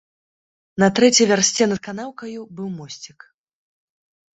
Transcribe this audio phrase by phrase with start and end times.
[0.83, 3.33] На трэцяй вярсце над канаўкаю быў мосцік.